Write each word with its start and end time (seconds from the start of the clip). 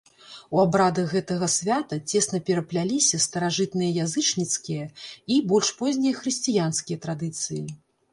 У 0.55 0.59
абрадах 0.61 1.11
гэтага 1.15 1.49
свята 1.55 1.99
цесна 2.13 2.39
перапляліся 2.47 3.19
старажытныя 3.25 3.91
язычніцкія 4.05 4.87
і 5.35 5.37
больш 5.53 5.69
познія 5.83 6.13
хрысціянскія 6.23 6.97
традыцыі. 7.05 7.63